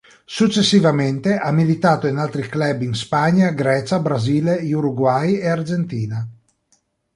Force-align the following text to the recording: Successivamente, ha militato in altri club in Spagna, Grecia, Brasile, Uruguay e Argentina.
Successivamente, 0.25 1.37
ha 1.37 1.51
militato 1.51 2.07
in 2.07 2.17
altri 2.17 2.47
club 2.49 2.81
in 2.81 2.95
Spagna, 2.95 3.51
Grecia, 3.51 3.99
Brasile, 3.99 4.57
Uruguay 4.73 5.35
e 5.37 5.47
Argentina. 5.47 6.27